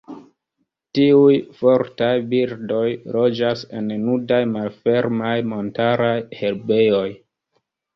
Tiuj 0.99 1.35
fortaj 1.59 2.15
birdoj 2.33 2.89
loĝas 3.19 3.69
en 3.83 3.95
nudaj 4.09 4.43
malfermaj 4.57 5.39
montaraj 5.55 6.15
herbejoj. 6.45 7.09